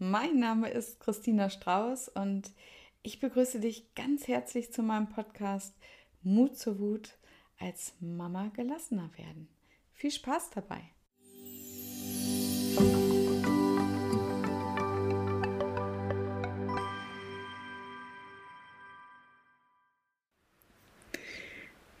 [0.00, 2.50] mein Name ist Christina Strauß und
[3.02, 5.74] ich begrüße dich ganz herzlich zu meinem Podcast
[6.22, 7.18] Mut zur Wut
[7.58, 9.48] als Mama gelassener werden.
[9.92, 10.80] Viel Spaß dabei!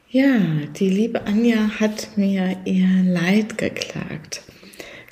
[0.08, 0.38] Ja,
[0.78, 4.42] die liebe Anja hat mir ihr Leid geklagt.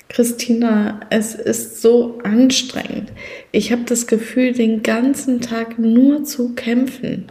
[0.09, 3.11] Christina, es ist so anstrengend.
[3.51, 7.27] Ich habe das Gefühl, den ganzen Tag nur zu kämpfen.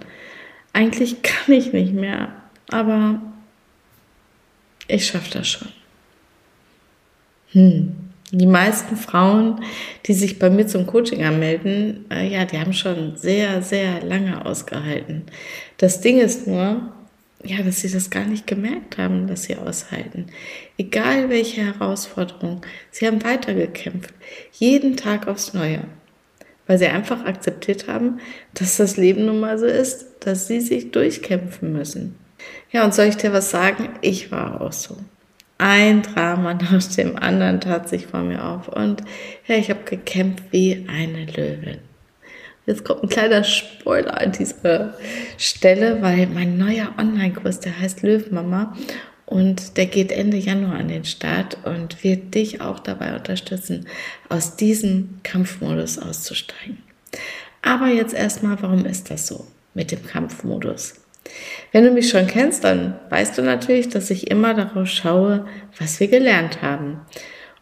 [0.73, 2.33] Eigentlich kann ich nicht mehr,
[2.71, 3.21] aber
[4.87, 5.69] ich schaffe das schon.
[7.53, 7.97] Hm.
[8.31, 9.61] Die meisten Frauen,
[10.07, 14.45] die sich bei mir zum Coaching anmelden, äh, ja, die haben schon sehr, sehr lange
[14.45, 15.23] ausgehalten.
[15.79, 16.93] Das Ding ist nur,
[17.45, 20.27] ja, dass sie das gar nicht gemerkt haben, dass sie aushalten.
[20.77, 24.13] Egal welche Herausforderung, sie haben weitergekämpft.
[24.53, 25.85] Jeden Tag aufs Neue.
[26.67, 28.19] Weil sie einfach akzeptiert haben,
[28.55, 32.17] dass das Leben nun mal so ist, dass sie sich durchkämpfen müssen.
[32.71, 33.89] Ja, und soll ich dir was sagen?
[34.03, 34.97] Ich war auch so.
[35.57, 38.69] Ein Drama nach dem anderen tat sich vor mir auf.
[38.69, 39.03] Und
[39.47, 41.79] ja, ich habe gekämpft wie eine Löwin.
[42.69, 44.93] Jetzt kommt ein kleiner Spoiler an dieser
[45.39, 48.77] Stelle, weil mein neuer Online-Kurs, der heißt Löwenmama
[49.25, 53.87] und der geht Ende Januar an den Start und wird dich auch dabei unterstützen,
[54.29, 56.83] aus diesem Kampfmodus auszusteigen.
[57.63, 60.97] Aber jetzt erstmal, warum ist das so mit dem Kampfmodus?
[61.73, 65.47] Wenn du mich schon kennst, dann weißt du natürlich, dass ich immer darauf schaue,
[65.79, 67.01] was wir gelernt haben.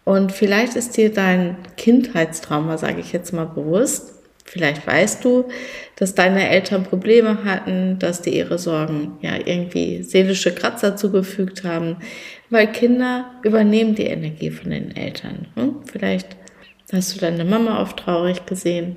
[0.03, 4.16] Und vielleicht ist dir dein Kindheitstrauma, sage ich jetzt mal bewusst,
[4.47, 5.49] Vielleicht weißt du,
[5.97, 11.97] dass deine Eltern Probleme hatten, dass die ihre Sorgen ja irgendwie seelische Kratzer zugefügt haben,
[12.49, 15.49] weil Kinder übernehmen die Energie von den Eltern.
[15.57, 15.77] Hm?
[15.91, 16.37] Vielleicht
[16.93, 18.97] hast du deine Mama oft traurig gesehen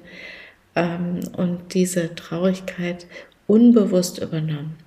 [0.76, 3.08] ähm, und diese Traurigkeit
[3.48, 4.78] unbewusst übernommen.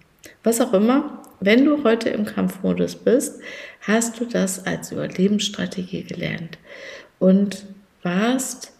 [0.44, 3.40] Was auch immer, wenn du heute im Kampfmodus bist,
[3.80, 6.58] hast du das als Überlebensstrategie gelernt
[7.18, 7.66] und
[8.02, 8.72] warst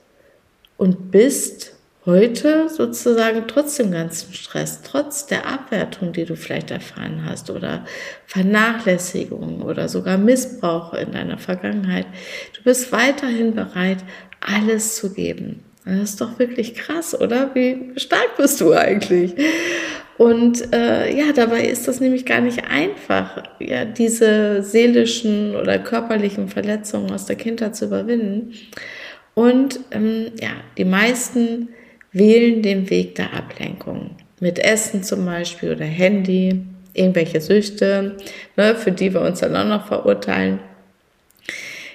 [0.77, 7.25] und bist heute sozusagen trotz dem ganzen Stress, trotz der Abwertung, die du vielleicht erfahren
[7.27, 7.85] hast oder
[8.27, 12.07] Vernachlässigung oder sogar Missbrauch in deiner Vergangenheit,
[12.57, 13.99] du bist weiterhin bereit,
[14.41, 15.63] alles zu geben.
[15.85, 17.51] Das ist doch wirklich krass, oder?
[17.55, 19.35] Wie stark bist du eigentlich?
[20.17, 26.49] Und äh, ja, dabei ist das nämlich gar nicht einfach, ja, diese seelischen oder körperlichen
[26.49, 28.53] Verletzungen aus der Kindheit zu überwinden.
[29.35, 31.71] Und ähm, ja, die meisten
[32.13, 34.17] wählen den Weg der Ablenkung.
[34.41, 36.61] Mit Essen zum Beispiel oder Handy,
[36.95, 38.17] irgendwelche Süchte,
[38.57, 40.59] ne, für die wir uns dann auch noch verurteilen.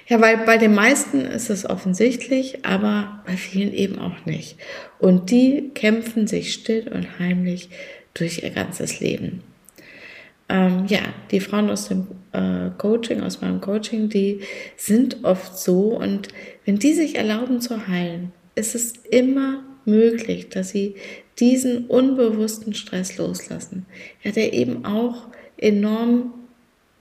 [0.06, 4.56] Ja, weil bei den meisten ist es offensichtlich, aber bei vielen eben auch nicht.
[4.98, 7.68] Und die kämpfen sich still und heimlich
[8.14, 9.42] durch ihr ganzes Leben
[10.48, 11.00] ähm, ja,
[11.30, 14.40] die Frauen aus dem äh, Coaching, aus meinem Coaching, die
[14.76, 16.28] sind oft so und
[16.64, 20.94] wenn die sich erlauben zu heilen, ist es immer möglich, dass sie
[21.38, 23.86] diesen unbewussten Stress loslassen,
[24.22, 25.26] ja, der eben auch
[25.56, 26.34] enorm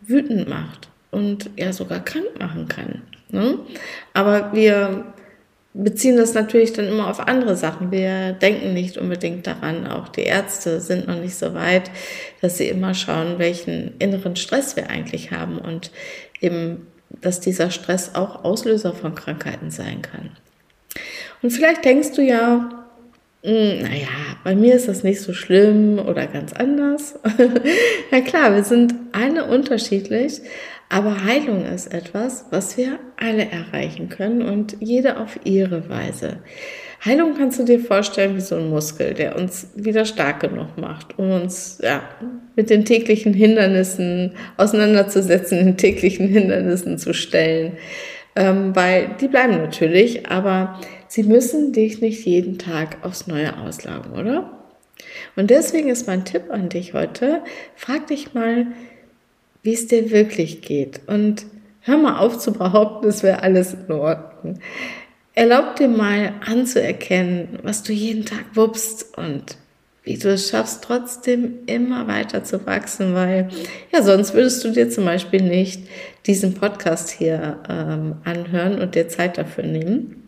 [0.02, 3.02] wütend macht und ja sogar krank machen kann.
[3.30, 3.60] Ne?
[4.14, 5.14] Aber wir
[5.74, 7.92] beziehen das natürlich dann immer auf andere Sachen.
[7.92, 9.86] Wir denken nicht unbedingt daran.
[9.86, 11.92] Auch die Ärzte sind noch nicht so weit,
[12.42, 15.92] dass sie immer schauen, welchen inneren Stress wir eigentlich haben und
[16.42, 16.88] eben,
[17.22, 20.32] dass dieser Stress auch Auslöser von Krankheiten sein kann.
[21.42, 22.70] Und vielleicht denkst du ja,
[23.44, 24.08] hm, naja,
[24.44, 27.20] bei mir ist das nicht so schlimm oder ganz anders.
[28.12, 30.42] ja klar, wir sind alle unterschiedlich,
[30.90, 36.40] aber Heilung ist etwas, was wir alle erreichen können und jede auf ihre Weise.
[37.06, 41.20] Heilung kannst du dir vorstellen wie so ein Muskel, der uns wieder stark genug macht,
[41.20, 42.02] um uns ja,
[42.56, 47.74] mit den täglichen Hindernissen auseinanderzusetzen, den täglichen Hindernissen zu stellen.
[48.36, 54.14] Ähm, weil die bleiben natürlich, aber sie müssen dich nicht jeden Tag aufs Neue auslagen,
[54.14, 54.52] oder?
[55.36, 57.42] Und deswegen ist mein Tipp an dich heute,
[57.76, 58.68] frag dich mal,
[59.62, 61.02] wie es dir wirklich geht.
[61.08, 61.46] Und
[61.82, 64.60] hör mal auf zu behaupten, es wäre alles in Ordnung.
[65.34, 69.58] Erlaub dir mal anzuerkennen, was du jeden Tag wuppst und
[70.04, 73.50] wie du es schaffst, trotzdem immer weiter zu wachsen, weil
[73.92, 75.88] ja, sonst würdest du dir zum Beispiel nicht
[76.26, 80.27] diesen Podcast hier ähm, anhören und dir Zeit dafür nehmen.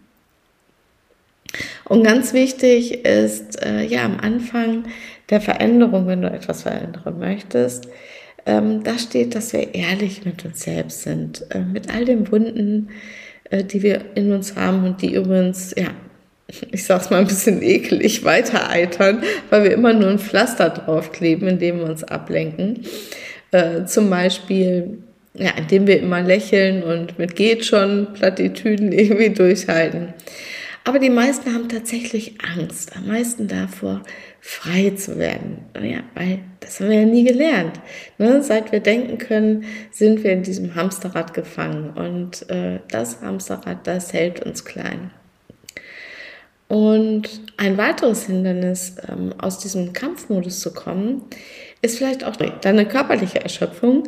[1.85, 4.83] Und ganz wichtig ist, äh, ja, am Anfang
[5.29, 7.87] der Veränderung, wenn du etwas verändern möchtest,
[8.45, 12.89] ähm, da steht, dass wir ehrlich mit uns selbst sind, äh, mit all den Wunden,
[13.49, 15.89] äh, die wir in uns haben und die übrigens, ja,
[16.71, 21.47] ich sag's mal ein bisschen ekelig, weiter eitern, weil wir immer nur ein Pflaster draufkleben,
[21.47, 22.85] indem wir uns ablenken.
[23.51, 24.99] Äh, zum Beispiel,
[25.33, 30.13] ja, indem wir immer lächeln und mit geht schon Plattitüden irgendwie durchhalten.
[30.83, 34.01] Aber die meisten haben tatsächlich Angst, am meisten davor,
[34.39, 35.65] frei zu werden.
[35.75, 37.79] Ja, weil das haben wir ja nie gelernt.
[38.17, 38.41] Ne?
[38.41, 41.91] Seit wir denken können, sind wir in diesem Hamsterrad gefangen.
[41.91, 45.11] Und äh, das Hamsterrad, das hält uns klein.
[46.69, 51.23] Und ein weiteres Hindernis, ähm, aus diesem Kampfmodus zu kommen,
[51.81, 54.03] ist vielleicht auch deine körperliche Erschöpfung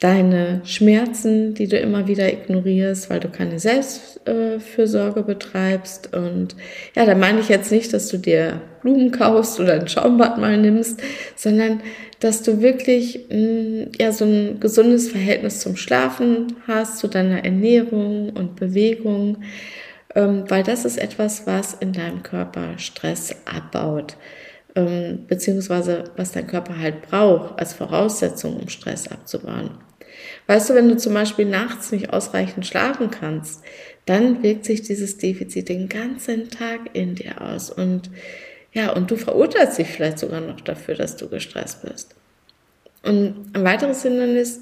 [0.00, 6.14] deine Schmerzen, die du immer wieder ignorierst, weil du keine Selbstfürsorge betreibst.
[6.14, 6.56] Und
[6.96, 10.56] ja, da meine ich jetzt nicht, dass du dir Blumen kaufst oder ein Schaumbad mal
[10.56, 11.02] nimmst,
[11.36, 11.82] sondern
[12.18, 18.30] dass du wirklich mm, ja so ein gesundes Verhältnis zum Schlafen hast, zu deiner Ernährung
[18.30, 19.42] und Bewegung,
[20.14, 24.16] ähm, weil das ist etwas, was in deinem Körper Stress abbaut
[24.76, 29.70] ähm, beziehungsweise was dein Körper halt braucht als Voraussetzung, um Stress abzubauen.
[30.46, 33.62] Weißt du, wenn du zum Beispiel nachts nicht ausreichend schlafen kannst,
[34.06, 38.10] dann wirkt sich dieses Defizit den ganzen Tag in dir aus und
[38.72, 42.14] ja, und du verurteilst dich vielleicht sogar noch dafür, dass du gestresst bist.
[43.02, 44.60] Und ein weiteres Hindernis,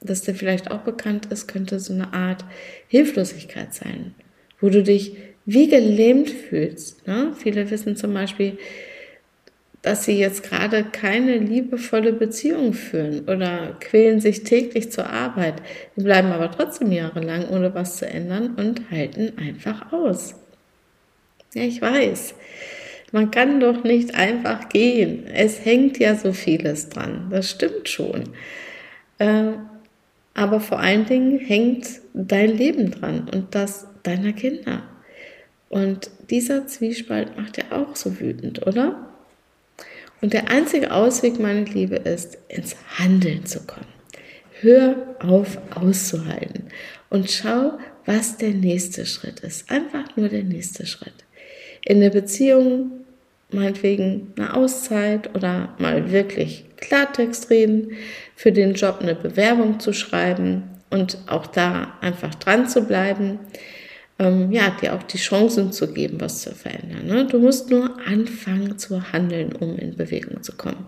[0.00, 2.44] das dir vielleicht auch bekannt ist, könnte so eine Art
[2.88, 4.14] Hilflosigkeit sein,
[4.60, 7.06] wo du dich wie gelähmt fühlst.
[7.06, 7.32] Ne?
[7.36, 8.58] Viele wissen zum Beispiel,
[9.86, 15.62] dass sie jetzt gerade keine liebevolle Beziehung führen oder quälen sich täglich zur Arbeit.
[15.94, 20.34] Die bleiben aber trotzdem jahrelang ohne was zu ändern und halten einfach aus.
[21.54, 22.34] Ja, ich weiß.
[23.12, 25.24] Man kann doch nicht einfach gehen.
[25.32, 27.28] Es hängt ja so vieles dran.
[27.30, 28.24] Das stimmt schon.
[29.18, 29.52] Äh,
[30.34, 34.82] aber vor allen Dingen hängt dein Leben dran und das deiner Kinder.
[35.68, 39.12] Und dieser Zwiespalt macht ja auch so wütend, oder?
[40.20, 43.86] Und der einzige Ausweg, meine Liebe, ist, ins Handeln zu kommen.
[44.60, 46.64] Hör auf auszuhalten
[47.10, 49.70] und schau, was der nächste Schritt ist.
[49.70, 51.24] Einfach nur der nächste Schritt.
[51.84, 53.04] In der Beziehung
[53.50, 57.92] meinetwegen eine Auszeit oder mal wirklich Klartext reden,
[58.34, 63.38] für den Job eine Bewerbung zu schreiben und auch da einfach dran zu bleiben
[64.18, 67.06] ähm, ja, dir auch die Chancen zu geben, was zu verändern.
[67.06, 67.26] Ne?
[67.26, 70.86] Du musst nur anfangen zu handeln, um in Bewegung zu kommen.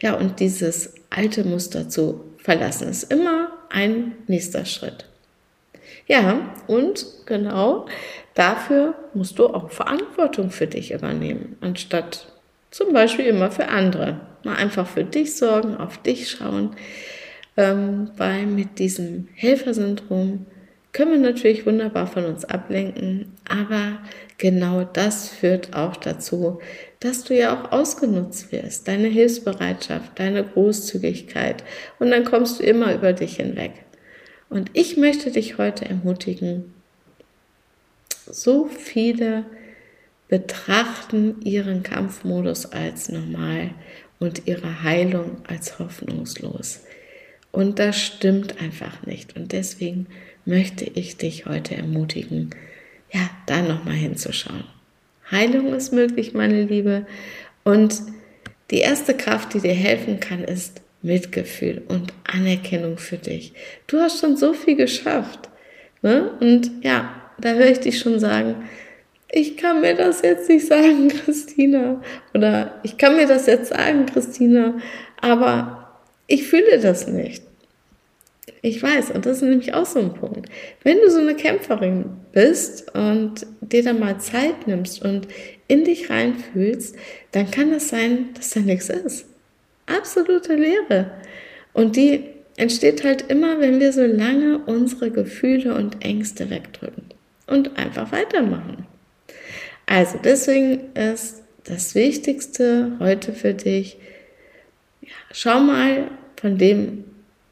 [0.00, 5.06] Ja, und dieses alte Muster zu verlassen ist immer ein nächster Schritt.
[6.06, 7.86] Ja, und genau
[8.34, 12.32] dafür musst du auch Verantwortung für dich übernehmen, anstatt
[12.70, 14.20] zum Beispiel immer für andere.
[14.44, 16.76] Mal einfach für dich sorgen, auf dich schauen,
[17.56, 20.46] ähm, weil mit diesem Helfersyndrom
[20.92, 23.98] können wir natürlich wunderbar von uns ablenken, aber
[24.38, 26.60] genau das führt auch dazu,
[27.00, 31.62] dass du ja auch ausgenutzt wirst, deine Hilfsbereitschaft, deine Großzügigkeit
[31.98, 33.72] und dann kommst du immer über dich hinweg.
[34.48, 36.72] Und ich möchte dich heute ermutigen,
[38.26, 39.44] so viele
[40.28, 43.70] betrachten ihren Kampfmodus als normal
[44.18, 46.80] und ihre Heilung als hoffnungslos.
[47.50, 49.36] Und das stimmt einfach nicht.
[49.36, 50.06] Und deswegen
[50.48, 52.50] möchte ich dich heute ermutigen,
[53.12, 54.64] ja, da nochmal hinzuschauen.
[55.30, 57.06] Heilung ist möglich, meine Liebe.
[57.64, 58.00] Und
[58.70, 63.52] die erste Kraft, die dir helfen kann, ist Mitgefühl und Anerkennung für dich.
[63.86, 65.50] Du hast schon so viel geschafft.
[66.00, 66.30] Ne?
[66.40, 68.56] Und ja, da höre ich dich schon sagen,
[69.30, 72.02] ich kann mir das jetzt nicht sagen, Christina.
[72.32, 74.78] Oder ich kann mir das jetzt sagen, Christina,
[75.20, 77.42] aber ich fühle das nicht.
[78.62, 80.48] Ich weiß, und das ist nämlich auch so ein Punkt.
[80.82, 85.28] Wenn du so eine Kämpferin bist und dir dann mal Zeit nimmst und
[85.66, 86.96] in dich reinfühlst,
[87.32, 89.26] dann kann es sein, dass da nichts ist.
[89.86, 91.10] Absolute Leere.
[91.72, 92.24] Und die
[92.56, 97.04] entsteht halt immer, wenn wir so lange unsere Gefühle und Ängste wegdrücken
[97.46, 98.86] und einfach weitermachen.
[99.86, 103.98] Also deswegen ist das Wichtigste heute für dich,
[105.02, 107.04] ja, schau mal von dem,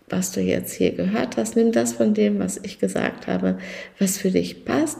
[0.08, 1.56] was du jetzt hier gehört hast.
[1.56, 3.58] Nimm das von dem, was ich gesagt habe,
[3.98, 4.98] was für dich passt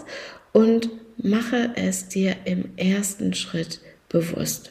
[0.52, 4.70] und mache es dir im ersten Schritt bewusst.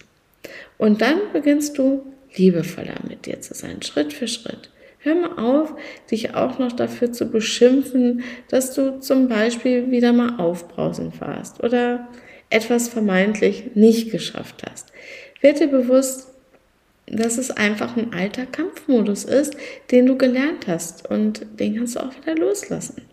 [0.77, 4.69] Und dann beginnst du liebevoller mit dir zu sein, Schritt für Schritt.
[4.99, 5.73] Hör mal auf,
[6.09, 12.07] dich auch noch dafür zu beschimpfen, dass du zum Beispiel wieder mal aufbrausen warst oder
[12.49, 14.91] etwas vermeintlich nicht geschafft hast.
[15.41, 16.34] Werd dir bewusst,
[17.07, 19.55] dass es einfach ein alter Kampfmodus ist,
[19.91, 23.03] den du gelernt hast und den kannst du auch wieder loslassen.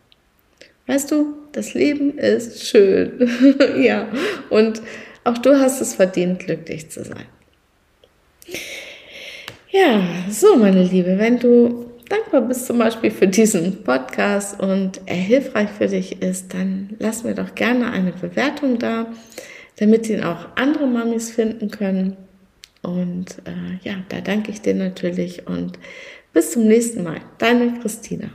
[0.87, 3.30] Weißt du, das Leben ist schön.
[3.78, 4.08] ja,
[4.50, 4.82] und
[5.25, 7.26] auch du hast es verdient, glücklich zu sein.
[9.70, 15.16] Ja, so meine Liebe, wenn du dankbar bist zum Beispiel für diesen Podcast und er
[15.16, 19.06] hilfreich für dich ist, dann lass mir doch gerne eine Bewertung da,
[19.76, 22.16] damit ihn auch andere Mamis finden können.
[22.82, 25.78] Und äh, ja, da danke ich dir natürlich und
[26.32, 27.20] bis zum nächsten Mal.
[27.38, 28.30] Deine Christina.